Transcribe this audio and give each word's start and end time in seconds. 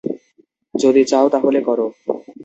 যদি 0.75 1.01
চাও 1.05 1.25
তাহলে 1.29 1.59
করো। 1.61 1.85